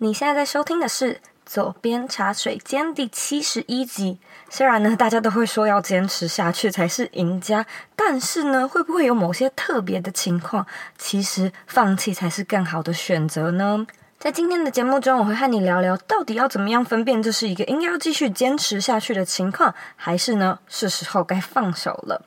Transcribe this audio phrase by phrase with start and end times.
[0.00, 1.14] 你现在在收听的是
[1.44, 4.20] 《左边茶水间》第七十一集。
[4.48, 10.64] 虽然呢，大家都会说要坚持下去才是赢家，但是呢，会不会有某些特别的情况，
[10.96, 13.84] 其实放弃才是更好的选择呢？
[14.18, 22.20] 在今天的节目中，我会和你聊聊，到底要怎么样分辨这是一个应该要继续坚持下去的情况，还是呢，是时候该放手了。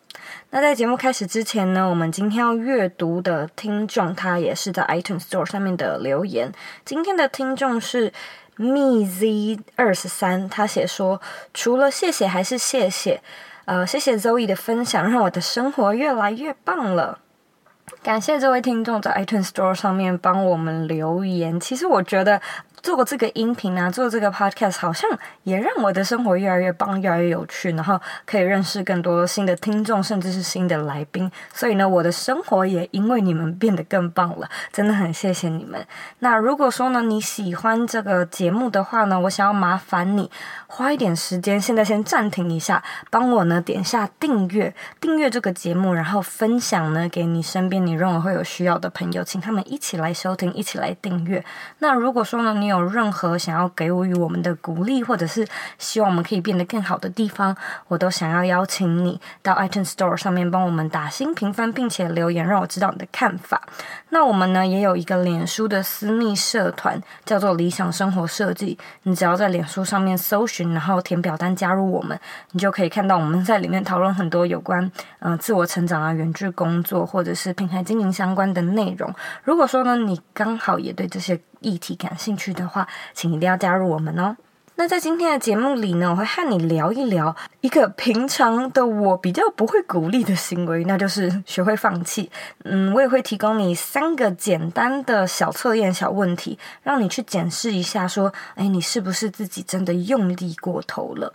[0.51, 6.53] 那在节目开始之前呢，我们今天要阅读的听众，他也是在 iTunes Store 上面的留言。
[6.85, 8.13] 今天的听众是
[8.55, 11.19] MeZ 二十三，他写说，
[11.53, 13.21] 除了谢谢还是谢谢，
[13.66, 17.19] 呃，谢谢 Zoe 的分享，让我的生活越来越棒了。
[18.03, 21.59] 感谢这位听众在 iTunes Store 上面帮我们留言。
[21.59, 22.41] 其实我觉得。
[22.84, 25.09] 做过这个音频啊，做这个 podcast，好像
[25.44, 31.31] 也让我的生活越来越棒，越来越有趣，然后可以认识更多新的听众，甚至是新的来宾。
[31.52, 35.84] 所以呢，我的生活也因为你们变得更棒了，真的很谢谢你们。
[36.20, 40.30] 那如果说呢，你喜欢这个节目的话呢，我想要麻烦你
[40.67, 45.31] 花一点时间，现在先暂停一下，帮我呢点下订阅，订阅。
[45.31, 51.42] 这个节目，然后分享呢给你身边你认为会有需要的朋友，请他们一起来收听，一起来订阅。
[51.80, 57.55] 那如果说呢，你有任何想要给予我们的鼓励，或者是希望我们可以变得更好的地方，
[57.88, 63.61] 我都想要邀请你到 iTunes Store 上面帮我们打新评分，并且留言，让我知道你的看法。
[64.09, 68.77] 那我们呢也有一个脸书的私密社团，叫做理想生活设计。
[69.03, 72.19] 你只要在脸书上面搜寻，然后填表单加入我们，
[72.52, 79.14] 你就可以看到我们在里面讨论很多有关嗯、自我成长啊、远距工作或者是平台经营相关的内容。
[79.44, 84.36] 如果说呢你刚好也对这些议题感兴趣的话，请一定要加入我们哦。
[84.76, 92.32] 那在今天的节目里呢，我会和你聊一聊一个平常的我比较不会鼓励的行为，那就是学会放弃。
[92.64, 101.32] 嗯，我也会提供你三个简单的小测验、小问题，让你去检视一下，说，哎，你是不是自己真的用力过头了？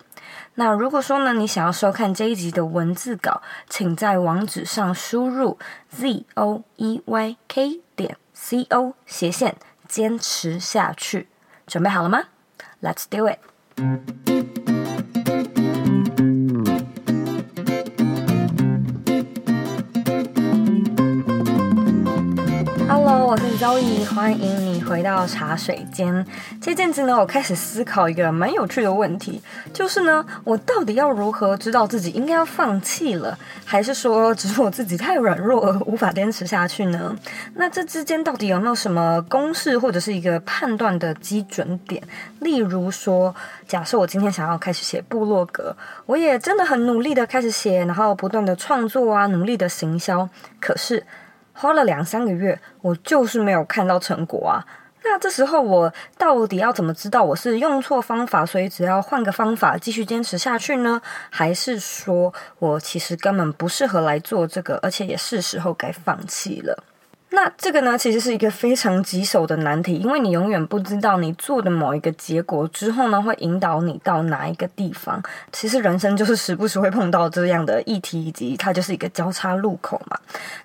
[0.57, 5.57] 那如果说呢，你想要收看这一集的文字稿，请在网址上输入
[5.89, 9.55] z o e y k 点 c o 斜线。
[9.89, 11.29] 坚持下去，
[11.67, 12.25] 准备好了吗
[12.83, 14.66] ？Let's do it。
[23.59, 26.27] Hello，我是 Zoe，欢迎你回到茶水间。
[26.61, 29.41] 这阵子呢，我开始思考一个蛮有趣的问题，
[29.73, 37.17] 就是呢，我到底要如何知道自己应该要放弃了，还是说只是我自己太软弱而无法坚持下去呢？
[37.55, 42.03] 那这之间到底有没有什么公式或者是一个判断的基准点？
[42.41, 43.35] 例如说，
[43.67, 45.75] 假设我今天想要开始写部落格，
[46.05, 50.29] 我也真的很努力的开始写，然后不断的创作啊，努力的行销，
[50.61, 51.03] 可是
[51.57, 54.65] 花了两三个月，我就是没有看到成果啊。
[55.03, 61.01] 那这时候我到底要怎么知道我是用错方法，所以只要换个方法继续坚持下去呢？
[61.31, 66.85] 还是说我其实根本不适合来做这个，而且也是时候该放弃了？
[67.37, 75.23] 那这个呢，其实是一个非常棘手的难题，因为你永远不知道你做的某一个结果之后呢，会引导你到哪一个地方。
[75.53, 80.19] 其实人生就是时不时会碰到这样的议题，以及它就是一个交叉路口嘛。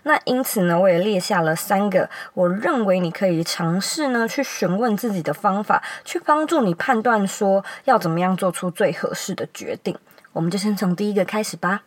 [0.04, 9.94] 那因此呢，我也列下了三个我认为你可以尝试呢去询问自己的方法，去帮助你判断说要怎么样做出最合适的决定。
[10.32, 11.82] 我们就先从第一个开始吧。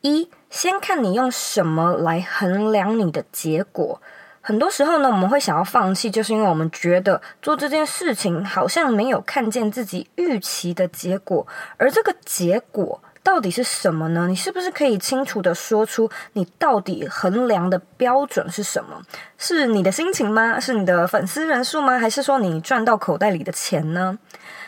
[0.00, 4.00] 一，先看你用什么来衡量你的结果。
[4.40, 11.44] 很多时候呢，我们会想要放弃，就是因为我们觉得做这件事情好像没有看见自己预期的结果。
[11.76, 14.28] 而这个结果到底是什么呢？
[14.28, 19.02] 你是不是可以清楚地说出你到底衡量的标准是什么？
[19.36, 20.60] 是你的心情吗？
[20.60, 21.98] 是你的粉丝人数吗？
[21.98, 24.16] 还是说你赚到口袋里的钱呢？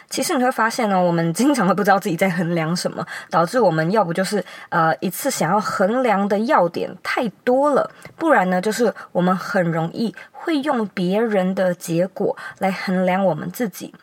[0.08, 13.94] 其实你会发现呢，我们经常会不知道自己在衡量什么，导致我们要不就是呃一次想要衡量的要点太多了，不然呢就是我们很容易会用别人的结果来衡量我们自己。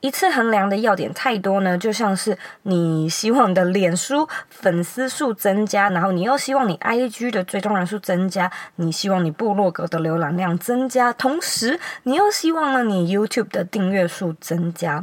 [0.00, 15.02] 一次衡量的要点太多呢，就像是你希望你的脸书粉丝数增加，然后你又希望你 IG 的追踪人数增加，你希望你部落格的浏览量增加，同时你又希望呢你 YouTube 的订阅数增加。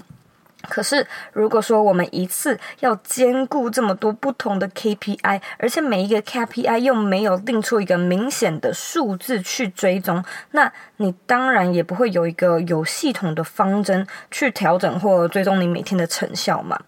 [0.70, 16.80] 可是，如果说我们一次要兼顾这么多不同的 KPI，而且每一个 KPI 又没有定出一个明显的数字去追踪，那你当然也不会有一个有系统的方针去调整或追踪你每天的成效嘛。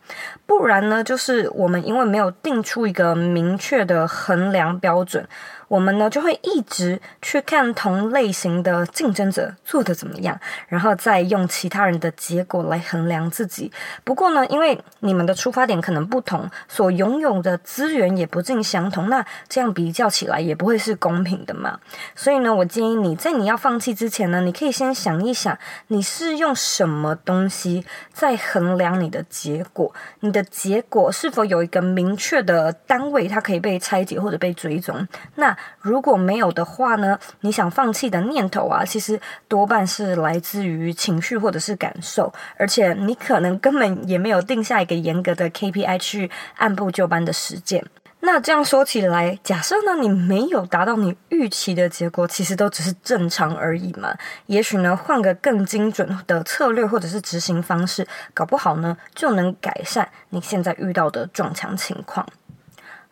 [0.45, 5.27] 不然呢，就是我们因为没有定出一个明确的衡量标准，
[5.67, 13.71] 我们呢就会一直去看同类型的竞争者做得怎么样，然后再用其他人的结果来衡量自己。
[14.03, 21.79] 不过呢，因为你们的出发点可能不同，所拥有的资源也不尽相同，那这样比较起来也不会是公平的嘛。
[22.15, 25.57] 所以呢，我建议你在你要放弃之前呢，你可以先想一想，
[25.87, 35.07] 你是用什么东西在衡量你的结果，你的结果是否有一个明确的单位，它可以被拆解或者被追踪。
[35.35, 47.85] 那如果没有的话呢，你想放弃的念头啊，其实多半是来自于情绪或者是感受，而且你可能根本也没有定下一个严格的 KPI 去按部就班的实践。
[48.21, 54.15] 那这样说起来，假设呢，你没有达到你预期的结果，其实都只是正常而已嘛。
[54.47, 62.25] 也许呢，换个更精准的策略或者是执行方式，搞不好呢，就能改善你现在遇到的撞墙情况。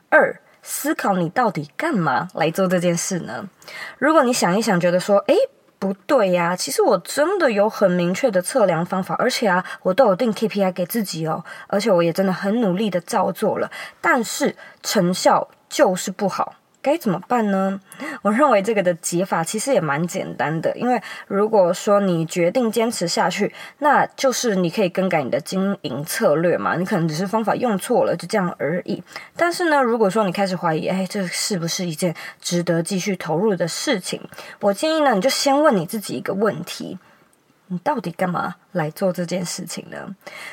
[0.09, 3.47] 二，思考你到底干嘛来做这件事呢？
[3.99, 5.35] 如果你想一想，觉得说，诶。
[5.79, 13.69] 不对呀，其实我真的有很明确的测量方法，而且啊，我都有定 KPI 给自己哦，而且我也真的很努力的照做了，
[13.99, 16.53] 但是成效就是不好。
[16.83, 17.79] 该怎么办呢？
[18.21, 26.75] 我认为这个的解法其实也蛮简单的，因为如果说你决定坚持下去，那就是你可以更改你的经营策略嘛。
[26.75, 29.01] 你可能只是方法用错了，就这样而已。
[29.37, 34.21] 但是呢，如果说你开始怀疑，哎，这是不是一件值得继续投入的事情？
[34.59, 36.99] 我建议呢，你就先问你自己一个问题。
[37.73, 39.97] 你到底干嘛来做这件事情呢？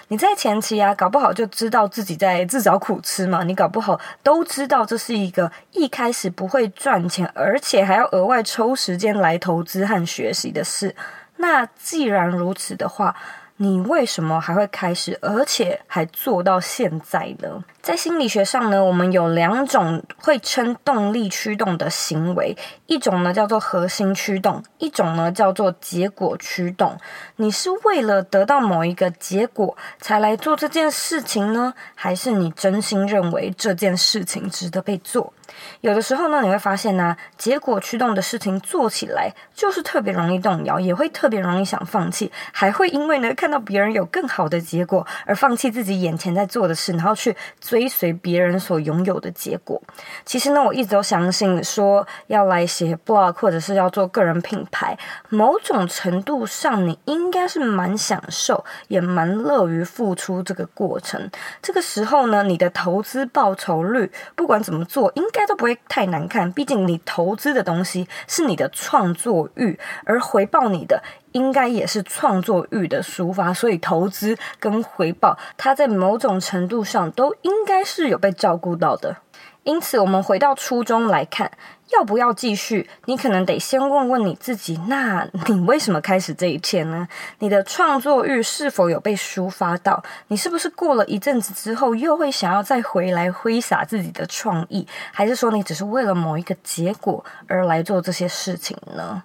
[0.08, 3.43] 你在前期啊，搞不好就知道自己在自找苦吃嘛。
[3.44, 10.96] 你搞不好都知道这是一个一开始不会赚钱，而且还要额外抽时间来投资和学习的事。
[11.37, 13.14] 那既然如此的话，
[13.62, 17.62] 你为什么还会开始，而且还做到现在呢？
[17.83, 26.97] 在心理学上呢，我们有两种会称动力驱动的行为，一种呢叫做核心驱动，一种呢叫做结果驱动。
[27.37, 35.35] 你是为了得到某一个结果才来做这件事情呢，还是你真心认为这件事情值得被做？
[35.81, 49.82] 有的时候呢，你会发现呢，结果驱动的事情做起来就是特别容易动摇，也会特别容易想放弃，还会因为呢看到别人有更好的结果而放弃自己眼前在做的事，然后去追随别人所拥有的结果。
[50.25, 54.97] 其实呢，我一直都相信说要来写 blog 或者是要做个人品牌，
[55.29, 61.31] 某种程度上你应该是蛮享受，也蛮乐于付出这个过程。
[61.62, 71.02] 这个时候呢，你的投资报酬率不管怎么做，应该都不会太难看，毕竟你投资的东西是你的创作欲，而回报你的
[71.32, 79.17] 应该也是创作欲的抒发，所以投资跟回报，它在某种程度上都应该是有被照顾到的。
[79.65, 81.50] 因此，我们回到初衷来看。
[81.93, 82.88] 要不要继续？
[83.06, 87.09] 你可能得先问问你自己，那你为什么开始这一切呢？
[87.41, 90.00] 你的创作欲是否有被抒发到？
[90.29, 94.87] 你是不是过了一阵子之后，又会想要再回来挥洒自己的创意？
[95.12, 99.25] 还是说你只是为了某一个结果而来做这些事情呢？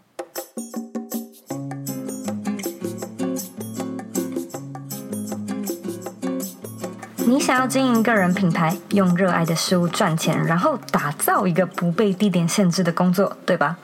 [7.27, 13.75] 你想要经营个人品牌，用热爱的事物赚钱，然后打造一个不被地点限制的工作，对吧？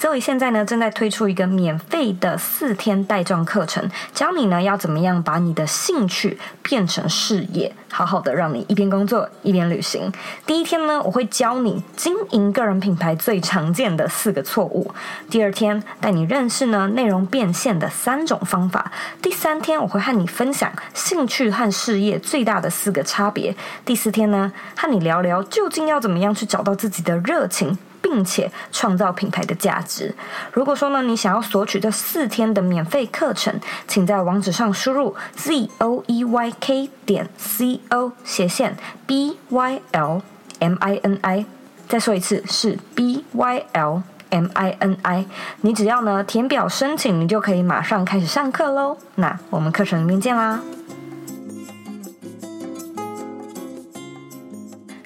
[0.00, 10.12] ？Zoe 现在呢正在推出一个免费的四天带状课程，教你呢要怎么样把你的兴趣变成事业，好好的让你一边工作一边旅行。
[10.44, 14.86] 第一天呢，我会教你经营个人品牌最常见的四个错误；
[15.30, 18.90] 第二天带你认识呢内容变现的三种方法；
[19.22, 27.78] 第三天我会和你分享兴趣和事业最大的四个差别；第四天呢和你聊聊究竟要怎么样去找到自己的热情。
[28.00, 30.14] 并且创造品牌的价值。
[30.52, 38.76] 如果说呢，你想要索取这四天的免费课程，请在网址上输入 z o e y k 点 c o 斜线
[39.06, 40.22] b y l
[40.58, 41.44] m i n i。
[41.88, 45.24] 再说一次，是 b y l m i n i。
[45.60, 48.96] 你只要呢填表申请，你就可以马上开始上课喽。
[49.14, 50.60] 那我们课程里面见啦。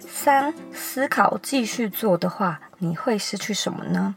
[0.09, 0.53] 三，
[0.93, 4.17] 思考继续做的话，你会失去什么呢？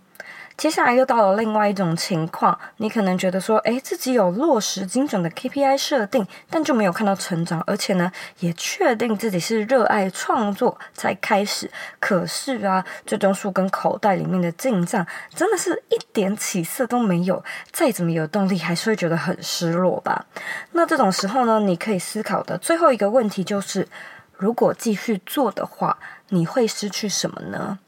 [0.58, 11.70] 接下来又到了另外一种情况，你可能觉得说，诶，自己有落实精准的 KPI 设定，但就没有看到成长，而且呢，也确定自己是热爱创作才开始。
[12.00, 20.26] 可是啊，最终数跟口袋里面的进账真的是一点起色都没有，再怎么有动力，还是会觉得很失落吧？
[20.72, 23.88] 那这种时候呢，你可以思考的最后一个问题就是，
[24.44, 25.98] 如果继续做的话，
[26.28, 27.80] 你会失去什么呢？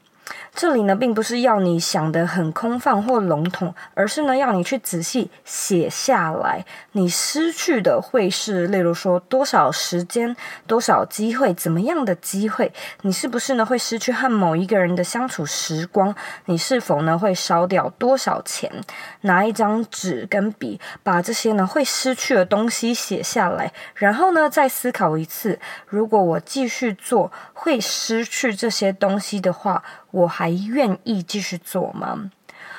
[0.56, 6.64] 这里呢，并不是要你想得很空泛或笼统，而是呢，要你去仔细写下来。
[6.92, 10.34] 你失去的会是，例如说多少时间、
[10.66, 12.72] 多少机会、怎么样的机会？
[13.02, 16.14] 你是不是呢，会失去和某一个人的相处时光？
[16.46, 18.72] 你是否呢，会烧掉多少钱？
[19.20, 29.82] 拿一张纸跟笔，把这些呢会失去的东西写下来，然后呢，再思考一次：如果我继续做，会失去这些东西的话，
[30.12, 32.30] 我还还愿意继续做吗？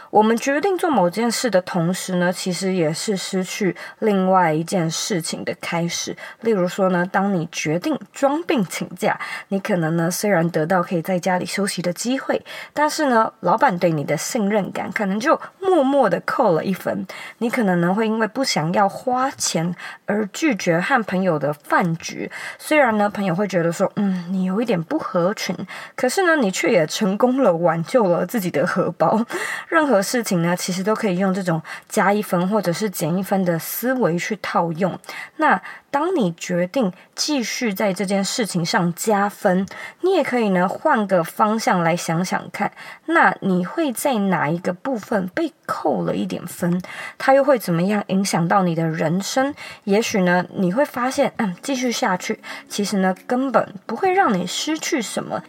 [0.09, 6.15] 我们决定做某件事的同时呢，其实也是失去另外一件事情的开始。
[6.41, 12.41] 例如说呢，当你决定装病请假，你可能呢虽然得到可以在家里休息的机会，
[12.73, 17.05] 但是呢，老板对你的信任感可能就默默的扣了一分。
[17.39, 25.53] 你可能呢会因为不想要花钱而拒绝和朋友的饭局，虽然呢朋友会觉得说，嗯，你有一点不合群，
[25.95, 29.21] 可是呢你却也成功了挽救了自己的荷包。
[29.67, 29.96] 任何。
[30.01, 34.97] 事情呢，其实都可以用这种加一分或者是减一分的思维去套用。
[35.37, 39.65] 那当你决定继续在这件事情上加分，
[40.01, 42.71] 你也可以呢换个方向来想想看，
[43.05, 46.81] 那你会在哪一个部分被扣了一点分？
[47.17, 49.53] 它又会怎么样影响到你的人生？
[49.85, 52.39] 也许呢，你会发现，嗯，继续下去，
[52.69, 55.41] 其实呢根本不会让你失去什么。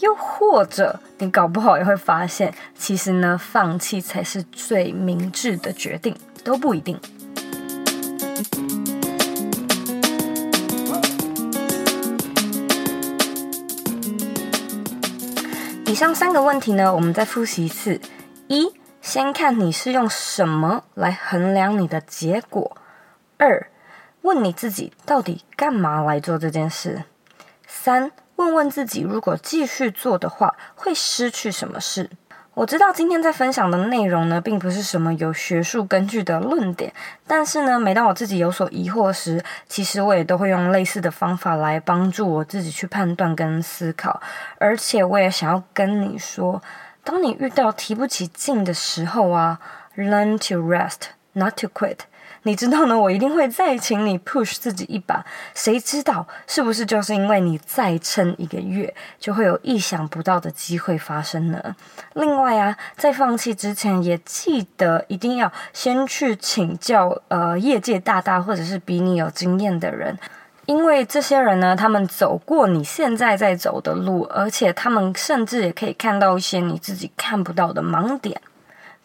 [0.00, 6.98] 又或者，你搞不好也会发现，其实呢，放弃才是最明智的决定，都不一定。
[15.84, 18.00] 以上三个问题呢，我们再复习一次：
[18.48, 22.74] 一，先看你是用什么来衡量你的结果；
[23.36, 23.66] 二，
[24.22, 27.02] 问你自己到底干嘛来做这件事；
[27.66, 28.10] 三。
[28.40, 32.08] 问问自己，如果继续做的话，会失去什么事？
[32.54, 36.90] 我知道今天在分享的内容呢，并不是什么有学术根据的论点，
[37.26, 44.18] 但是呢，每当我自己有所疑惑时，其实我也都会用类似的方法来帮助我自己去判断跟思考。
[44.58, 46.62] 而且我也想要跟你说，
[47.04, 49.60] 当你遇到提不起劲的时候啊
[49.96, 51.98] ，learn to rest, not to quit。
[52.42, 55.24] 你知道呢，我一定会再请你 push 自己一把。
[55.54, 61.76] 谁知道是不是就是因为你再撑一个月，就会有意想不到的机会发生呢？
[62.14, 70.18] 另外啊，在放弃之前，也记得一定要先去请教呃业界大大或者是比你有经验的人，
[70.64, 78.40] 因为这些人呢，他们走过你现在在走的路，而且他们甚至也可以看到一些你自己看不到的盲点。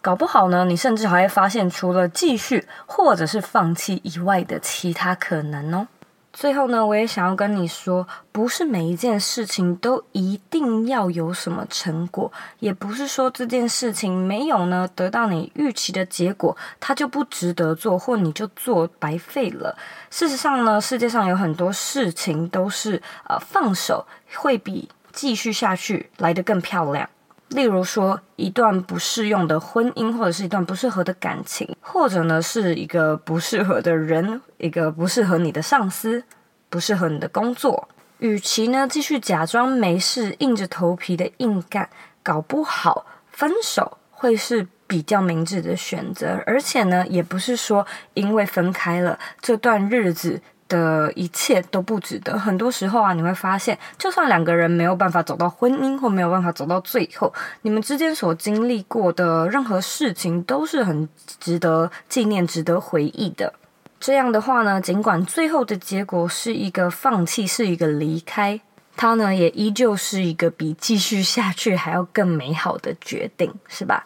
[0.05, 5.87] 搞不好呢，你甚至还会发现除了继续或者是放弃以外的其他可能哦。
[6.31, 19.75] 最后呢，我也想要跟你说，不是每一件事情都一定要有什么成果，也不是说这件事情没有呢得到你预期的结果，它就不值得做，或你就做白费了。
[20.11, 27.09] 事实上呢，世界上有很多事情都是呃放手会比继续下去来得更漂亮。
[27.49, 36.23] 例如说，一段不适用的婚姻，或者是一段不适合的感情，或者呢是一个不适合的人，一个不适合你的上司，
[36.69, 37.87] 不适合你的工作。
[38.19, 41.89] 与其呢继续假装没事，硬着头皮的硬干，
[42.23, 46.41] 搞不好分手会是比较明智的选择。
[46.45, 47.85] 而且呢，也不是说
[48.15, 50.41] 因为分开了这段日子。
[50.67, 52.37] 的一切都不值得。
[52.37, 61.07] 很多时候啊，你会发现，就算两个人没有办法走到婚姻，或没有办法走到最后，你们之间所经历过的任何事情都是很
[61.39, 63.53] 值得纪念、值得回忆的。
[63.99, 68.59] 这样的话呢，尽管最后的结果是一个放弃，是一个离开，
[68.95, 74.05] 它呢也依旧是一个比继续下去还要更美好的决定，是吧？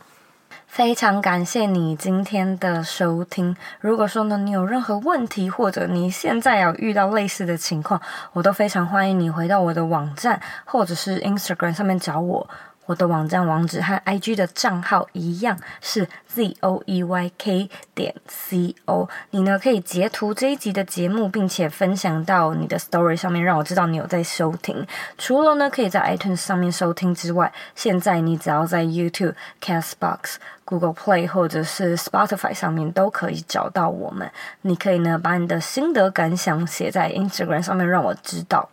[0.69, 3.57] 非常感谢你今天的收听。
[3.81, 7.99] 如果说呢，你有任何问题，或者你现在有遇到类似的情况，
[8.33, 12.47] 我都非常欢迎你回到我的网站，或者是 Instagram 上面找我。
[12.89, 19.07] 我的网站网址和 IG 的账号一样是 z o e y k 点 c o。
[19.29, 24.87] 你呢可以截图这一集的节目，并且分享到你的 Story 上面，让我知道你有在收听。
[25.19, 34.31] 除了呢可以在 iTunes 上面收听之外，现在你只要在 YouTube、Castbox、Google Play 或者是 Spotify 上面都可以找到我们。
[34.63, 38.69] 你可以呢把你的心得感想写在 Instagram 上面，让我知道。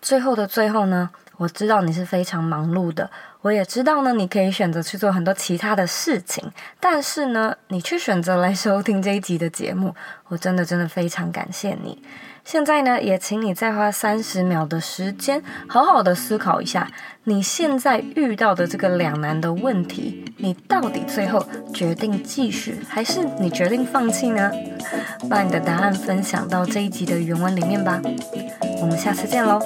[0.00, 1.10] 最后的最后呢。
[1.36, 3.10] 我知道你是非常忙碌的，
[3.40, 9.94] 我也知道呢，你可以选择去做很多其他的事情，但是呢，你却选择来收听这一集的节目，
[10.28, 12.02] 我真的真的非常感谢你。
[12.44, 16.90] 现在呢，也请你再花三十秒的时间，好好的思考一下，
[17.24, 24.50] 你现在遇到的这个两难的问题，你到底最后决定继续，还是你决定放弃呢？
[25.30, 28.00] 把你的答案分享到这一集的原文里面吧。
[28.80, 29.60] 我们下次见喽。